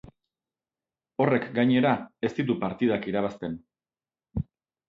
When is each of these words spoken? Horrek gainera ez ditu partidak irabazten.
Horrek 1.25 1.45
gainera 1.59 1.91
ez 2.29 2.33
ditu 2.39 2.57
partidak 2.65 3.09
irabazten. 3.13 3.63